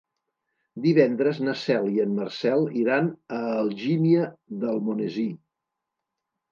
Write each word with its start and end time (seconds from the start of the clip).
Divendres 0.85 1.41
na 1.47 1.55
Cel 1.65 1.85
i 1.97 2.01
en 2.05 2.17
Marcel 2.21 2.67
iran 2.85 3.13
a 3.39 3.43
Algímia 3.61 4.27
d'Almonesir. 4.65 5.33